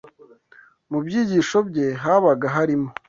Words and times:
Mu 0.89 0.99
byigisho 1.05 1.57
bye 1.67 1.87
habaga 2.01 2.47
harimo 2.55 2.89